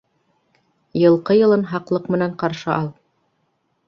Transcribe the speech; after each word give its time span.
Йылҡы 1.01 1.37
йылын 1.39 1.65
һаҡлыҡ 1.73 2.07
менән 2.15 2.33
ҡаршы 2.45 2.73
ал. 2.77 2.89